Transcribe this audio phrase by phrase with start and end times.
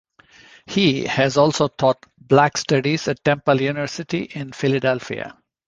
[0.65, 5.37] He has also taught black studies at Temple University in Philadelphia.